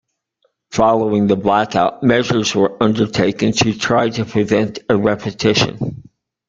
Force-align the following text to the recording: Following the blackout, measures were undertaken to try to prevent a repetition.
Following 0.71 1.27
the 1.27 1.35
blackout, 1.35 2.01
measures 2.01 2.55
were 2.55 2.81
undertaken 2.81 3.51
to 3.51 3.77
try 3.77 4.09
to 4.09 4.25
prevent 4.25 4.79
a 4.89 4.97
repetition. 4.97 6.07